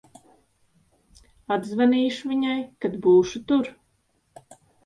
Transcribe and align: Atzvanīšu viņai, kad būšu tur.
Atzvanīšu 1.57 2.31
viņai, 2.31 2.57
kad 2.87 2.99
būšu 3.07 3.43
tur. 3.53 3.71